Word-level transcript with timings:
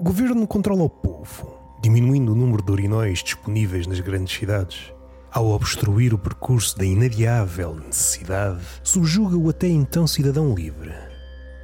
O 0.00 0.04
governo 0.04 0.46
controla 0.46 0.84
o 0.84 0.88
povo, 0.88 1.58
diminuindo 1.82 2.30
o 2.30 2.34
número 2.36 2.62
de 2.62 2.70
urinóis 2.70 3.18
disponíveis 3.18 3.84
nas 3.84 3.98
grandes 3.98 4.38
cidades. 4.38 4.92
Ao 5.28 5.48
obstruir 5.48 6.14
o 6.14 6.18
percurso 6.18 6.78
da 6.78 6.84
inadiável 6.84 7.74
necessidade, 7.74 8.62
subjuga 8.84 9.36
o 9.36 9.48
até 9.48 9.66
então 9.66 10.06
cidadão 10.06 10.54
livre. 10.54 10.94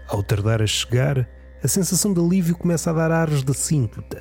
Ao 0.09 0.21
tardar 0.21 0.61
a 0.61 0.67
chegar, 0.67 1.29
a 1.63 1.69
sensação 1.69 2.13
de 2.13 2.21
alívio 2.21 2.57
começa 2.57 2.91
a 2.91 2.93
dar 2.93 3.13
ares 3.13 3.45
de 3.45 3.55
síntota. 3.55 4.21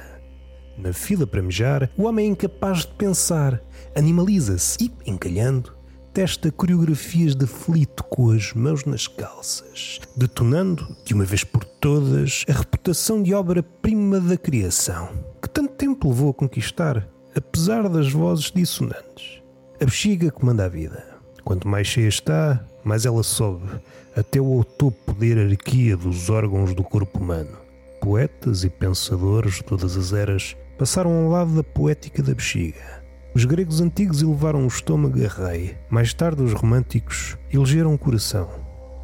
Na 0.78 0.94
fila 0.94 1.26
para 1.26 1.42
mejar, 1.42 1.90
o 1.98 2.04
homem 2.04 2.28
é 2.28 2.30
incapaz 2.30 2.82
de 2.82 2.94
pensar, 2.94 3.64
animaliza-se 3.96 4.78
e, 4.80 5.10
encalhando, 5.10 5.76
testa 6.14 6.52
coreografias 6.52 7.34
de 7.34 7.46
aflito 7.46 8.04
com 8.04 8.30
as 8.30 8.54
mãos 8.54 8.86
nas 8.86 9.08
calças, 9.08 10.00
detonando, 10.16 10.96
de 11.04 11.16
uma 11.16 11.26
vez 11.26 11.44
por 11.44 11.66
todas, 11.66 12.46
a 12.48 12.54
reputação 12.54 13.24
de 13.24 13.34
obra-prima 13.34 14.20
da 14.20 14.38
criação, 14.38 15.10
que 15.42 15.50
tanto 15.50 15.74
tempo 15.74 16.10
levou 16.10 16.30
a 16.30 16.34
conquistar, 16.34 17.10
apesar 17.36 17.90
das 17.90 18.12
vozes 18.12 18.52
dissonantes. 18.52 19.42
A 19.82 19.86
bexiga 19.86 20.30
comanda 20.30 20.66
a 20.66 20.70
vida. 20.70 21.04
Quanto 21.44 21.68
mais 21.68 21.88
cheia 21.88 22.08
está, 22.08 22.64
mais 22.84 23.08
ela 23.08 23.24
sobe, 23.24 23.68
até 24.16 24.40
o 24.40 24.64
topo 24.64 25.14
da 25.16 25.26
hierarquia 25.26 25.98
dos 25.98 26.30
órgãos 26.30 26.76
do 26.76 26.84
corpo 26.84 27.18
humano. 27.18 27.58
Poetas 28.00 28.64
e 28.64 28.70
pensadores 28.70 29.56
de 29.56 29.64
todas 29.64 29.98
as 29.98 30.14
eras 30.14 30.56
passaram 30.78 31.12
ao 31.12 31.30
lado 31.32 31.56
da 31.56 31.64
poética 31.64 32.22
da 32.22 32.36
bexiga 32.36 33.03
os 33.36 33.46
gregos 33.46 33.82
antigos 33.82 34.22
elevaram 34.22 34.64
o 34.64 34.68
estômago 34.68 35.18
a 35.26 35.28
rei, 35.28 35.76
mais 35.90 36.14
tarde 36.14 36.44
os 36.44 36.54
românticos 36.54 37.36
elegeram 37.52 37.92
o 37.92 37.98
coração. 37.98 38.48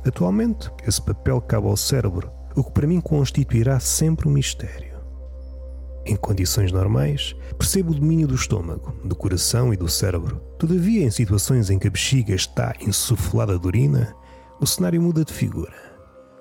Atualmente, 0.06 0.70
esse 0.88 1.02
papel 1.02 1.42
cabe 1.42 1.68
ao 1.68 1.76
cérebro, 1.76 2.32
o 2.56 2.64
que 2.64 2.72
para 2.72 2.86
mim 2.86 3.02
constituirá 3.02 3.80
sempre 3.80 4.28
um 4.28 4.32
mistério. 4.32 5.00
Em 6.06 6.16
condições 6.16 6.72
normais, 6.72 7.36
percebo 7.58 7.92
o 7.92 7.96
domínio 7.96 8.28
do 8.28 8.36
estômago, 8.36 8.94
do 9.04 9.16
coração 9.16 9.74
e 9.74 9.78
do 9.78 9.90
cérebro. 9.90 10.40
Todavia, 10.60 11.04
em 11.04 11.12
situações 11.12 11.72
em 11.72 11.80
que 11.80 11.88
a 11.88 11.92
bexiga 11.92 12.36
está 12.36 12.76
insuflada 12.82 13.58
de 13.58 13.66
urina, 13.66 14.16
o 14.62 14.68
cenário 14.68 15.02
muda 15.02 15.26
de 15.26 15.34
figura. 15.34 15.74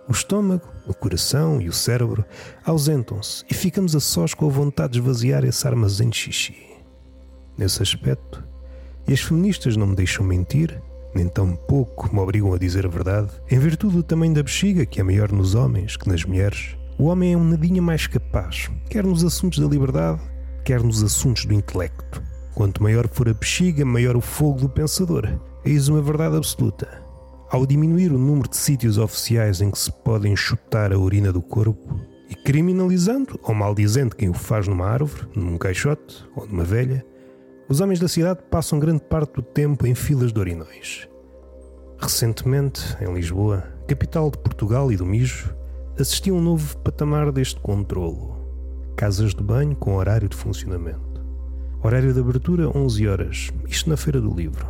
O 0.06 0.12
estômago, 0.12 0.68
o 0.86 0.92
coração 0.92 1.60
e 1.60 1.68
o 1.68 1.72
cérebro 1.72 2.24
ausentam-se 2.64 3.44
e 3.50 3.54
ficamos 3.54 3.96
a 3.96 4.00
sós 4.00 4.34
com 4.34 4.46
a 4.46 4.50
vontade 4.50 4.94
de 4.94 4.98
esvaziar 5.00 5.44
esse 5.44 5.66
armazém 5.66 6.10
de 6.10 6.16
xixi 6.16 6.68
nesse 7.58 7.82
aspecto, 7.82 8.42
e 9.06 9.12
as 9.12 9.20
feministas 9.20 9.76
não 9.76 9.88
me 9.88 9.96
deixam 9.96 10.24
mentir, 10.24 10.80
nem 11.14 11.28
tão 11.28 11.56
pouco 11.56 12.14
me 12.14 12.20
obrigam 12.20 12.52
a 12.54 12.58
dizer 12.58 12.86
a 12.86 12.88
verdade, 12.88 13.30
em 13.50 13.58
virtude 13.58 13.96
do 13.96 14.02
tamanho 14.02 14.34
da 14.34 14.42
bexiga, 14.42 14.86
que 14.86 15.00
é 15.00 15.02
maior 15.02 15.32
nos 15.32 15.54
homens 15.54 15.96
que 15.96 16.08
nas 16.08 16.24
mulheres. 16.24 16.76
O 16.98 17.04
homem 17.04 17.32
é 17.32 17.36
um 17.36 17.44
nadinha 17.44 17.82
mais 17.82 18.06
capaz, 18.06 18.70
quer 18.88 19.04
nos 19.04 19.24
assuntos 19.24 19.58
da 19.58 19.66
liberdade, 19.66 20.20
quer 20.64 20.82
nos 20.82 21.02
assuntos 21.02 21.44
do 21.44 21.54
intelecto. 21.54 22.22
Quanto 22.54 22.82
maior 22.82 23.08
for 23.08 23.28
a 23.28 23.34
bexiga, 23.34 23.84
maior 23.84 24.16
o 24.16 24.20
fogo 24.20 24.60
do 24.60 24.68
pensador. 24.68 25.28
Eis 25.64 25.88
uma 25.88 26.02
verdade 26.02 26.36
absoluta. 26.36 27.02
Ao 27.50 27.64
diminuir 27.64 28.12
o 28.12 28.18
número 28.18 28.48
de 28.48 28.56
sítios 28.56 28.98
oficiais 28.98 29.60
em 29.60 29.70
que 29.70 29.78
se 29.78 29.90
pode 30.02 30.28
enxutar 30.28 30.92
a 30.92 30.98
urina 30.98 31.32
do 31.32 31.40
corpo, 31.40 31.98
e 32.28 32.34
criminalizando 32.34 33.38
ou 33.42 33.54
maldizendo 33.54 34.14
quem 34.14 34.28
o 34.28 34.34
faz 34.34 34.68
numa 34.68 34.86
árvore, 34.86 35.26
num 35.34 35.56
caixote 35.56 36.24
ou 36.36 36.46
numa 36.46 36.64
velha, 36.64 37.04
os 37.68 37.80
homens 37.80 38.00
da 38.00 38.08
cidade 38.08 38.40
passam 38.50 38.78
grande 38.78 39.02
parte 39.02 39.34
do 39.34 39.42
tempo 39.42 39.86
em 39.86 39.94
filas 39.94 40.32
de 40.32 40.40
orinóis. 40.40 41.06
Recentemente, 42.00 42.96
em 42.98 43.12
Lisboa, 43.12 43.62
capital 43.86 44.30
de 44.30 44.38
Portugal 44.38 44.90
e 44.90 44.96
do 44.96 45.04
mijo, 45.04 45.54
assisti 46.00 46.30
a 46.30 46.32
um 46.32 46.40
novo 46.40 46.78
patamar 46.78 47.30
deste 47.30 47.60
controlo. 47.60 48.38
Casas 48.96 49.34
de 49.34 49.42
banho 49.42 49.76
com 49.76 49.96
horário 49.96 50.30
de 50.30 50.36
funcionamento. 50.36 51.22
Horário 51.82 52.14
de 52.14 52.18
abertura 52.18 52.74
11 52.74 53.06
horas, 53.06 53.50
isto 53.66 53.90
na 53.90 53.98
Feira 53.98 54.20
do 54.20 54.34
Livro. 54.34 54.66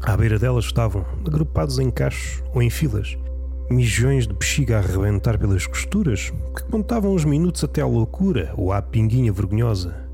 À 0.00 0.16
beira 0.16 0.38
delas 0.38 0.66
estavam, 0.66 1.04
agrupados 1.26 1.80
em 1.80 1.90
cachos 1.90 2.42
ou 2.54 2.62
em 2.62 2.70
filas, 2.70 3.18
mijões 3.68 4.28
de 4.28 4.34
bexiga 4.34 4.76
a 4.76 4.78
arrebentar 4.78 5.38
pelas 5.38 5.66
costuras, 5.66 6.32
que 6.54 6.62
contavam 6.70 7.14
os 7.14 7.24
minutos 7.24 7.64
até 7.64 7.80
à 7.80 7.86
loucura 7.86 8.54
ou 8.56 8.72
à 8.72 8.80
pinguinha 8.80 9.32
vergonhosa 9.32 10.11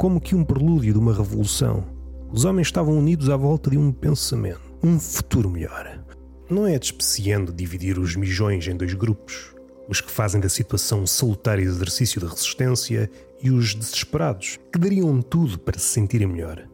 como 0.00 0.18
que 0.18 0.34
um 0.34 0.42
prelúdio 0.42 0.94
de 0.94 0.98
uma 0.98 1.12
revolução. 1.12 1.84
Os 2.32 2.46
homens 2.46 2.68
estavam 2.68 2.96
unidos 2.96 3.28
à 3.28 3.36
volta 3.36 3.68
de 3.68 3.76
um 3.76 3.92
pensamento, 3.92 4.62
um 4.82 4.98
futuro 4.98 5.50
melhor. 5.50 6.02
Não 6.48 6.66
é 6.66 6.78
despreciando 6.78 7.52
dividir 7.52 7.98
os 7.98 8.16
mijões 8.16 8.66
em 8.66 8.74
dois 8.74 8.94
grupos, 8.94 9.54
os 9.90 10.00
que 10.00 10.10
fazem 10.10 10.40
da 10.40 10.48
situação 10.48 11.02
um 11.02 11.06
salutar 11.06 11.58
exercício 11.58 12.18
de 12.18 12.26
resistência 12.26 13.10
e 13.42 13.50
os 13.50 13.74
desesperados, 13.74 14.58
que 14.72 14.78
dariam 14.78 15.20
tudo 15.20 15.58
para 15.58 15.78
se 15.78 15.88
sentirem 15.88 16.28
melhor. 16.28 16.66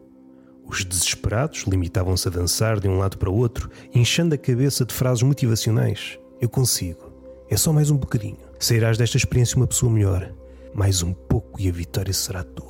Os 0.65 0.85
desesperados 0.85 1.65
limitavam-se 1.67 2.29
a 2.29 2.31
dançar 2.31 2.79
de 2.79 2.87
um 2.87 2.97
lado 2.97 3.17
para 3.17 3.29
o 3.29 3.35
outro, 3.35 3.69
inchando 3.93 4.35
a 4.35 4.37
cabeça 4.37 4.85
de 4.85 4.93
frases 4.93 5.23
motivacionais. 5.23 6.17
Eu 6.39 6.47
consigo. 6.47 7.11
É 7.49 7.57
só 7.57 7.73
mais 7.73 7.91
um 7.91 7.97
bocadinho. 7.97 8.37
Sairás 8.57 8.97
desta 8.97 9.17
experiência 9.17 9.57
uma 9.57 9.67
pessoa 9.67 9.91
melhor. 9.91 10.33
Mais 10.73 11.03
um 11.03 11.11
pouco 11.11 11.59
e 11.59 11.67
a 11.67 11.73
vitória 11.73 12.13
será 12.13 12.41
tua. 12.41 12.66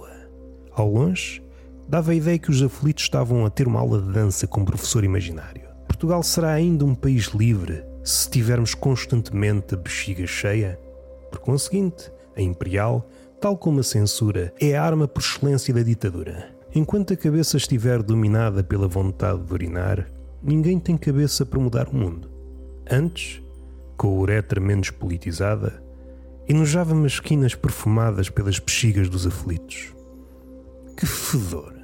Ao 0.77 0.87
longe, 0.87 1.41
dava 1.89 2.11
a 2.11 2.15
ideia 2.15 2.37
que 2.37 2.51
os 2.51 2.61
aflitos 2.61 3.05
estavam 3.05 3.43
a 3.43 3.49
ter 3.49 3.67
uma 3.67 3.79
aula 3.79 3.99
de 3.99 4.11
dança 4.11 4.45
com 4.45 4.61
um 4.61 4.65
professor 4.65 5.03
imaginário. 5.03 5.63
Portugal 5.87 6.21
será 6.21 6.51
ainda 6.51 6.85
um 6.85 6.93
país 6.93 7.29
livre 7.29 7.83
se 8.03 8.29
tivermos 8.29 8.75
constantemente 8.75 9.73
a 9.73 9.77
bexiga 9.77 10.27
cheia? 10.27 10.79
Por 11.31 11.39
conseguinte, 11.39 12.11
a 12.35 12.43
imperial, 12.43 13.09
tal 13.41 13.57
como 13.57 13.79
a 13.79 13.83
censura, 13.83 14.53
é 14.61 14.77
a 14.77 14.83
arma 14.83 15.07
por 15.07 15.23
excelência 15.23 15.73
da 15.73 15.81
ditadura. 15.81 16.55
Enquanto 16.75 17.11
a 17.11 17.17
cabeça 17.17 17.57
estiver 17.57 18.03
dominada 18.03 18.63
pela 18.63 18.87
vontade 18.87 19.41
de 19.41 19.51
urinar, 19.51 20.07
ninguém 20.43 20.77
tem 20.77 20.95
cabeça 20.95 21.43
para 21.43 21.59
mudar 21.59 21.87
o 21.87 21.95
mundo. 21.95 22.29
Antes, 22.87 23.41
com 23.97 24.09
a 24.09 24.11
uretra 24.11 24.61
menos 24.61 24.91
politizada, 24.91 25.81
enojava-me 26.47 27.07
as 27.07 27.13
esquinas 27.13 27.55
perfumadas 27.55 28.29
pelas 28.29 28.59
bexigas 28.59 29.09
dos 29.09 29.25
aflitos. 29.25 29.96
Que 30.97 31.05
fedor! 31.05 31.75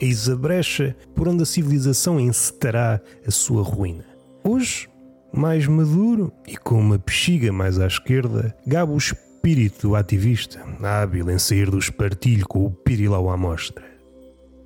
Eis 0.00 0.30
a 0.30 0.34
brecha 0.34 0.96
por 1.14 1.28
onde 1.28 1.42
a 1.42 1.46
civilização 1.46 2.18
encetará 2.18 3.00
a 3.26 3.30
sua 3.30 3.62
ruína. 3.62 4.06
Hoje, 4.42 4.88
mais 5.30 5.66
maduro 5.66 6.32
e 6.48 6.56
com 6.56 6.80
uma 6.80 6.96
bexiga 6.96 7.52
mais 7.52 7.78
à 7.78 7.86
esquerda, 7.86 8.56
gabo 8.66 8.94
o 8.94 8.96
espírito 8.96 9.94
ativista, 9.94 10.64
hábil 10.82 11.30
em 11.30 11.38
sair 11.38 11.70
do 11.70 11.78
espartilho 11.78 12.48
com 12.48 12.64
o 12.64 12.70
pirilau 12.70 13.28
à 13.28 13.36
mostra. 13.36 13.84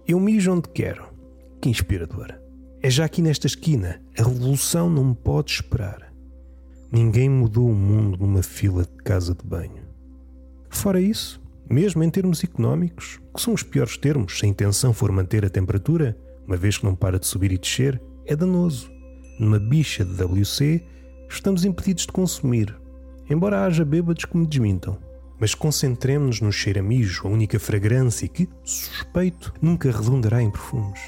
Eu 0.06 0.21
mijo 0.21 0.53
onde 0.53 0.69
quero. 0.69 1.09
Que 1.61 1.69
inspirador. 1.69 2.33
É 2.81 2.89
já 2.89 3.05
aqui 3.06 3.21
nesta 3.21 3.49
esquina. 3.49 4.00
A 4.16 4.22
revolução 4.22 4.89
não 4.89 5.12
pode 5.12 5.50
esperar. 5.50 6.12
Ninguém 6.93 7.28
mudou 7.28 7.69
o 7.69 7.75
mundo 7.75 8.19
numa 8.19 8.43
fila 8.43 8.84
de 8.84 9.03
casa 9.03 9.34
de 9.34 9.45
banho. 9.45 9.83
Fora 10.71 11.00
isso, 11.00 11.41
mesmo 11.69 12.03
em 12.03 12.10
termos 12.10 12.43
económicos, 12.43 13.21
que 13.34 13.43
são 13.43 13.54
os 13.54 13.62
piores 13.62 13.97
termos 13.97 14.38
se 14.38 14.47
a 14.47 14.49
intenção 14.49 14.93
for 14.93 15.10
manter 15.10 15.44
a 15.44 15.50
temperatura, 15.50 16.16
uma 16.47 16.56
vez 16.56 16.78
que 16.78 16.84
não 16.84 16.94
para 16.94 17.19
de 17.19 17.27
subir 17.27 17.53
e 17.53 17.59
descer, 17.59 18.00
é 18.25 18.37
danoso. 18.37 18.91
Numa 19.38 19.59
bicha 19.59 20.04
de 20.04 20.22
WC, 20.22 20.82
estamos 21.28 21.65
impedidos 21.65 22.06
de 22.06 22.12
consumir, 22.12 22.75
embora 23.28 23.65
haja 23.65 23.84
bêbados 23.84 24.25
que 24.25 24.37
me 24.37 24.47
desmintam. 24.47 24.99
Mas 25.38 25.54
concentremos-nos 25.54 26.41
no 26.41 26.53
cheiramijo, 26.53 27.27
a 27.27 27.30
única 27.30 27.59
fragrância 27.59 28.27
que, 28.27 28.48
suspeito, 28.65 29.53
nunca 29.60 29.91
redundará 29.91 30.42
em 30.42 30.51
perfumes. 30.51 31.01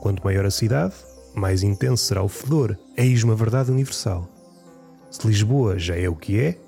Quanto 0.00 0.24
maior 0.24 0.44
a 0.44 0.50
cidade, 0.50 0.94
mais 1.34 1.62
intenso 1.62 2.04
será 2.04 2.22
o 2.22 2.28
fedor. 2.28 2.76
Eis 2.96 3.22
uma 3.22 3.36
verdade 3.36 3.70
universal. 3.70 4.28
Se 5.10 5.26
Lisboa 5.26 5.78
já 5.78 5.96
é 5.96 6.08
o 6.08 6.16
que 6.16 6.40
é, 6.40 6.58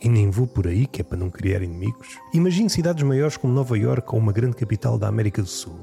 e 0.00 0.08
nem 0.08 0.30
vou 0.30 0.46
por 0.46 0.66
aí, 0.66 0.86
que 0.86 1.00
é 1.00 1.04
para 1.04 1.18
não 1.18 1.30
criar 1.30 1.62
inimigos. 1.62 2.18
Imagine 2.32 2.70
cidades 2.70 3.02
maiores 3.02 3.36
como 3.36 3.52
Nova 3.52 3.76
York 3.76 4.08
ou 4.12 4.18
uma 4.18 4.32
grande 4.32 4.56
capital 4.56 4.98
da 4.98 5.08
América 5.08 5.42
do 5.42 5.48
Sul. 5.48 5.78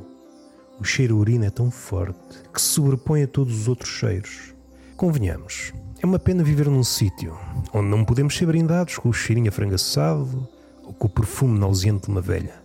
O 0.79 0.83
cheiro 0.83 1.15
a 1.15 1.19
urina 1.19 1.45
é 1.45 1.49
tão 1.49 1.69
forte 1.69 2.19
que 2.53 2.61
se 2.61 2.67
sobrepõe 2.67 3.23
a 3.23 3.27
todos 3.27 3.61
os 3.61 3.67
outros 3.67 3.89
cheiros. 3.89 4.53
Convenhamos, 4.95 5.73
é 6.01 6.05
uma 6.05 6.19
pena 6.19 6.43
viver 6.43 6.69
num 6.69 6.83
sítio 6.83 7.37
onde 7.73 7.87
não 7.87 8.03
podemos 8.03 8.35
ser 8.35 8.45
brindados 8.45 8.97
com 8.97 9.09
o 9.09 9.13
cheirinho 9.13 9.49
afrangaçado 9.49 10.47
ou 10.83 10.93
com 10.93 11.07
o 11.07 11.09
perfume 11.09 11.57
nauseante 11.57 12.05
de 12.05 12.11
uma 12.11 12.21
velha. 12.21 12.61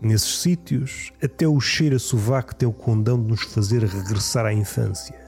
Nesses 0.00 0.40
sítios, 0.40 1.12
até 1.22 1.46
o 1.46 1.60
cheiro 1.60 1.96
a 1.96 1.98
sovaco 1.98 2.54
tem 2.54 2.68
o 2.68 2.72
condão 2.72 3.20
de 3.20 3.28
nos 3.28 3.42
fazer 3.42 3.82
regressar 3.82 4.46
à 4.46 4.52
infância. 4.52 5.18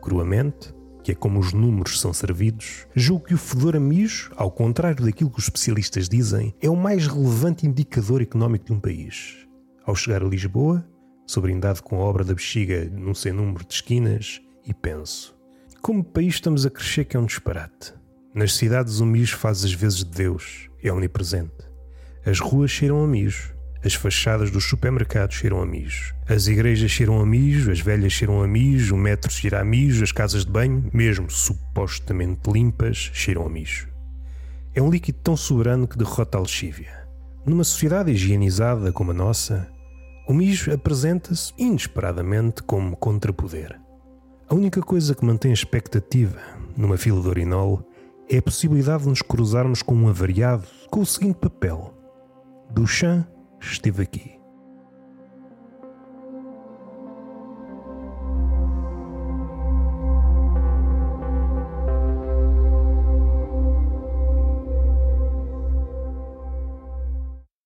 Cruamente, 0.00 0.74
que 1.08 1.12
é 1.12 1.14
como 1.14 1.40
os 1.40 1.54
números 1.54 1.98
são 2.02 2.12
servidos, 2.12 2.86
julgo 2.94 3.24
que 3.24 3.32
o 3.32 3.38
fedor 3.38 3.74
a 3.74 3.80
mijo, 3.80 4.30
ao 4.36 4.50
contrário 4.50 5.06
daquilo 5.06 5.30
que 5.30 5.38
os 5.38 5.44
especialistas 5.44 6.06
dizem, 6.06 6.54
é 6.60 6.68
o 6.68 6.76
mais 6.76 7.06
relevante 7.06 7.66
indicador 7.66 8.20
económico 8.20 8.66
de 8.66 8.74
um 8.74 8.78
país. 8.78 9.48
Ao 9.86 9.94
chegar 9.94 10.22
a 10.22 10.28
Lisboa, 10.28 10.86
sou 11.26 11.42
brindado 11.42 11.82
com 11.82 11.96
a 11.96 12.00
obra 12.00 12.24
da 12.24 12.34
bexiga 12.34 12.84
num 12.92 13.14
sem 13.14 13.32
número 13.32 13.64
de 13.64 13.72
esquinas 13.72 14.42
e 14.66 14.74
penso: 14.74 15.34
como 15.80 16.04
país 16.04 16.34
estamos 16.34 16.66
a 16.66 16.70
crescer 16.70 17.06
que 17.06 17.16
é 17.16 17.20
um 17.20 17.24
disparate. 17.24 17.94
Nas 18.34 18.54
cidades 18.54 19.00
o 19.00 19.06
mijo 19.06 19.38
faz 19.38 19.64
as 19.64 19.72
vezes 19.72 20.04
de 20.04 20.10
Deus, 20.14 20.68
é 20.82 20.92
omnipresente. 20.92 21.70
As 22.26 22.38
ruas 22.38 22.70
cheiram 22.70 23.02
a 23.02 23.08
mijo. 23.08 23.56
As 23.84 23.94
fachadas 23.94 24.50
dos 24.50 24.64
supermercados 24.64 25.36
cheiram 25.36 25.62
a 25.62 25.66
mijo. 25.66 26.12
As 26.28 26.48
igrejas 26.48 26.90
cheiram 26.90 27.20
a 27.20 27.26
mijo, 27.26 27.70
as 27.70 27.80
velhas 27.80 28.12
cheiram 28.12 28.42
a 28.42 28.48
mijo, 28.48 28.94
o 28.94 28.98
metro 28.98 29.30
cheira 29.30 29.60
a 29.60 29.64
mijo, 29.64 30.02
as 30.02 30.10
casas 30.10 30.44
de 30.44 30.50
banho, 30.50 30.90
mesmo 30.92 31.30
supostamente 31.30 32.50
limpas, 32.50 33.10
cheiram 33.14 33.46
a 33.46 33.48
mijo. 33.48 33.88
É 34.74 34.82
um 34.82 34.90
líquido 34.90 35.18
tão 35.22 35.36
soberano 35.36 35.86
que 35.86 35.96
derrota 35.96 36.38
a 36.38 36.40
lexívia. 36.40 37.06
Numa 37.46 37.62
sociedade 37.62 38.10
higienizada 38.10 38.92
como 38.92 39.12
a 39.12 39.14
nossa, 39.14 39.68
o 40.28 40.34
mijo 40.34 40.72
apresenta-se 40.72 41.52
inesperadamente 41.56 42.62
como 42.64 42.96
contrapoder. 42.96 43.80
A 44.48 44.54
única 44.54 44.82
coisa 44.82 45.14
que 45.14 45.24
mantém 45.24 45.52
a 45.52 45.54
expectativa 45.54 46.40
numa 46.76 46.96
fila 46.96 47.22
de 47.22 47.28
urinol 47.28 47.88
é 48.28 48.38
a 48.38 48.42
possibilidade 48.42 49.04
de 49.04 49.08
nos 49.08 49.22
cruzarmos 49.22 49.82
com 49.82 49.94
um 49.94 50.08
avariado 50.08 50.66
com 50.90 51.00
o 51.00 51.06
seguinte 51.06 51.36
papel: 51.36 51.94
Duchamp 52.70 53.37
esteve 53.60 54.02
aqui. 54.02 54.37